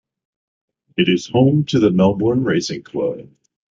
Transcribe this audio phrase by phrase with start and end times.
[0.97, 3.29] It is home to the Melbourne Racing Club.